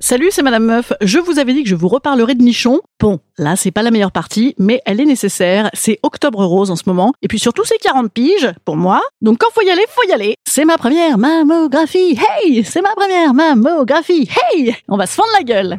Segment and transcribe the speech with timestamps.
[0.00, 0.92] Salut, c'est Madame Meuf.
[1.02, 2.80] Je vous avais dit que je vous reparlerai de nichon.
[2.98, 5.68] Bon, là, c'est pas la meilleure partie, mais elle est nécessaire.
[5.74, 7.12] C'est octobre rose en ce moment.
[7.20, 9.02] Et puis surtout, c'est 40 piges, pour moi.
[9.20, 10.36] Donc quand faut y aller, faut y aller.
[10.48, 12.18] C'est ma première mammographie.
[12.42, 12.64] Hey!
[12.64, 14.30] C'est ma première mammographie.
[14.54, 14.74] Hey!
[14.88, 15.78] On va se fendre la gueule.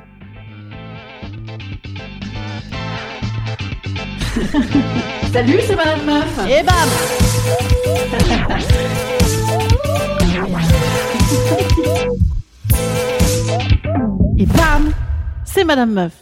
[5.34, 6.40] Salut, c'est Madame Meuf.
[6.48, 6.90] Et bam!
[14.56, 14.92] bam
[15.46, 16.14] C'est Madame Meuf.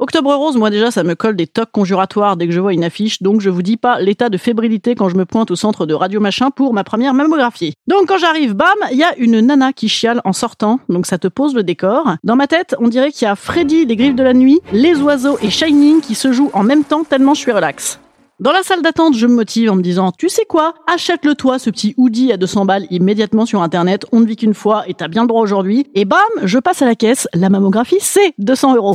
[0.00, 2.84] Octobre rose, moi déjà, ça me colle des tocs conjuratoires dès que je vois une
[2.84, 5.86] affiche, donc je vous dis pas l'état de fébrilité quand je me pointe au centre
[5.86, 7.74] de Radio Machin pour ma première mammographie.
[7.88, 11.18] Donc quand j'arrive, bam, il y a une nana qui chiale en sortant, donc ça
[11.18, 12.14] te pose le décor.
[12.22, 15.00] Dans ma tête, on dirait qu'il y a Freddy des Griffes de la Nuit, Les
[15.00, 17.98] Oiseaux et Shining qui se jouent en même temps tellement je suis relax.
[18.40, 21.58] Dans la salle d'attente, je me motive en me disant, tu sais quoi, achète-le toi,
[21.58, 24.94] ce petit hoodie à 200 balles immédiatement sur internet, on ne vit qu'une fois et
[24.94, 25.88] t'as bien le droit aujourd'hui.
[25.96, 28.94] Et bam, je passe à la caisse, la mammographie c'est 200 euros.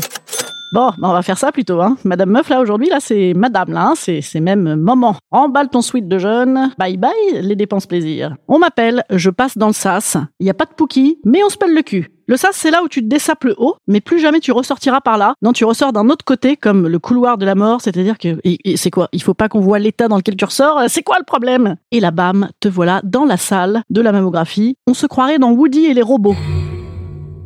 [0.73, 1.97] Bon, bah, on va faire ça plutôt, hein.
[2.03, 3.93] Madame Meuf, là, aujourd'hui, là, c'est madame, là, hein.
[3.95, 5.16] c'est, même maman.
[5.29, 6.72] Emballe ton suite de jeune.
[6.79, 7.11] Bye bye,
[7.41, 8.35] les dépenses plaisir.
[8.47, 10.17] On m'appelle, je passe dans le sas.
[10.39, 12.09] Il y a pas de pouki, mais on se pèle le cul.
[12.25, 15.01] Le sas, c'est là où tu te dessapes le haut, mais plus jamais tu ressortiras
[15.01, 15.35] par là.
[15.44, 18.75] Non, tu ressors d'un autre côté, comme le couloir de la mort, c'est-à-dire que, et-
[18.75, 19.09] c'est quoi?
[19.13, 20.81] Il faut pas qu'on voit l'état dans lequel tu ressors?
[20.88, 21.75] C'est quoi le problème?
[21.91, 24.75] Et là, bam, te voilà dans la salle de la mammographie.
[24.88, 26.35] On se croirait dans Woody et les robots.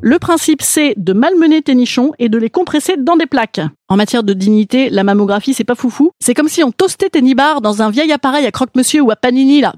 [0.01, 3.61] Le principe, c'est de malmener tes nichons et de les compresser dans des plaques.
[3.89, 6.11] En matière de dignité, la mammographie, c'est pas foufou.
[6.19, 9.15] C'est comme si on toastait tes nibards dans un vieil appareil à croque-monsieur ou à
[9.15, 9.73] panini, là.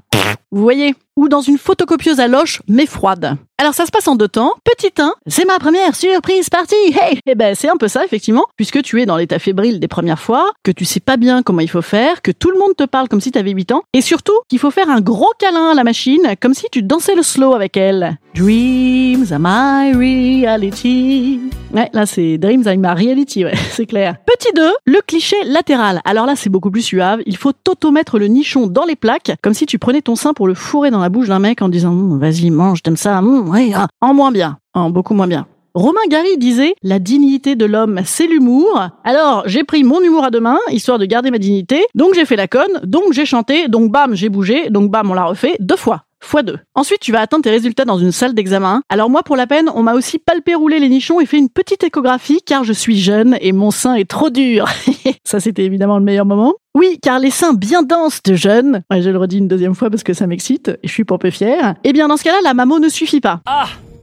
[0.51, 0.93] Vous voyez?
[1.15, 3.37] Ou dans une photocopieuse à loche, mais froide.
[3.61, 4.53] Alors ça se passe en deux temps.
[4.63, 8.45] Petit 1, c'est ma première surprise party Hey Eh ben c'est un peu ça, effectivement,
[8.55, 11.59] puisque tu es dans l'état fébrile des premières fois, que tu sais pas bien comment
[11.59, 13.99] il faut faire, que tout le monde te parle comme si t'avais 8 ans, et
[13.99, 17.21] surtout qu'il faut faire un gros câlin à la machine, comme si tu dansais le
[17.21, 18.17] slow avec elle.
[18.33, 21.41] Dreams are my reality.
[21.73, 24.15] Ouais, là c'est Dreams are my reality, ouais, c'est clair.
[24.25, 25.99] Petit 2, le cliché latéral.
[26.05, 29.53] Alors là c'est beaucoup plus suave, il faut t'auto-mettre le nichon dans les plaques, comme
[29.53, 31.89] si tu prenais ton sein pour le fourrer dans la bouche d'un mec en disant
[31.89, 33.87] Hum, vas-y mange, t'aimes ça, Hum, ah.
[34.01, 35.47] en moins bien, en beaucoup moins bien.
[35.75, 38.89] Romain Gary disait La dignité de l'homme, c'est l'humour.
[39.03, 41.85] Alors, j'ai pris mon humour à deux mains, histoire de garder ma dignité.
[41.95, 45.13] Donc, j'ai fait la conne, donc j'ai chanté, donc bam, j'ai bougé, donc bam, on
[45.13, 46.03] l'a refait deux fois.
[46.21, 46.57] Fois deux.
[46.75, 48.81] Ensuite, tu vas attendre tes résultats dans une salle d'examen.
[48.89, 51.49] Alors moi, pour la peine, on m'a aussi palpé rouler les nichons et fait une
[51.49, 54.67] petite échographie car je suis jeune et mon sein est trop dur.
[55.23, 56.53] ça, c'était évidemment le meilleur moment.
[56.75, 59.89] Oui, car les seins bien denses de jeunes, ouais, je le redis une deuxième fois
[59.89, 62.37] parce que ça m'excite et je suis pas peu fière, eh bien dans ce cas-là,
[62.43, 63.41] la mammo ne suffit pas.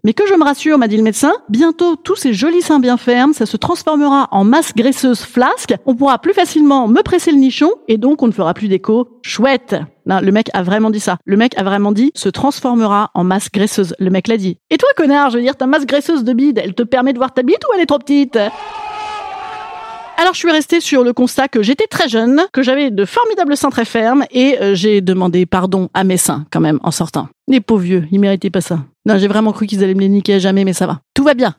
[0.05, 2.97] Mais que je me rassure, m'a dit le médecin, bientôt tous ces jolis seins bien
[2.97, 7.39] fermes, ça se transformera en masse graisseuse flasque, on pourra plus facilement me presser le
[7.39, 9.09] nichon, et donc on ne fera plus d'écho.
[9.23, 11.19] Chouette Non, le mec a vraiment dit ça.
[11.25, 13.95] Le mec a vraiment dit, se transformera en masse graisseuse.
[13.99, 14.59] Le mec l'a dit.
[14.71, 17.19] Et toi, connard, je veux dire, ta masse graisseuse de bide, elle te permet de
[17.19, 18.39] voir ta bite ou elle est trop petite?
[20.19, 23.55] Alors je suis restée sur le constat que j'étais très jeune, que j'avais de formidables
[23.55, 27.29] seins très fermes et euh, j'ai demandé pardon à mes seins quand même en sortant.
[27.49, 28.79] Les pauvres vieux, ils méritaient pas ça.
[29.05, 31.01] Non, j'ai vraiment cru qu'ils allaient me les niquer à jamais, mais ça va.
[31.13, 31.55] Tout va bien.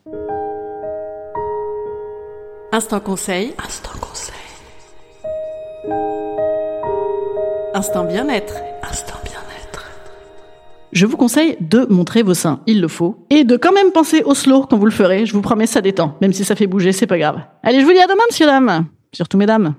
[2.72, 3.54] Instant conseil.
[3.64, 4.37] Instant conseil.
[7.78, 8.54] Instant bien-être.
[8.82, 9.88] Instant bien-être.
[10.90, 14.24] Je vous conseille de montrer vos seins, il le faut, et de quand même penser
[14.24, 15.26] au slow quand vous le ferez.
[15.26, 17.38] Je vous promets, ça détend, même si ça fait bouger, c'est pas grave.
[17.62, 19.76] Allez, je vous dis à demain, monsieur dames, surtout mesdames.